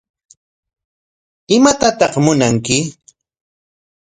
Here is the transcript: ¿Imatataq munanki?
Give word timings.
¿Imatataq 1.55 2.13
munanki? 2.25 2.77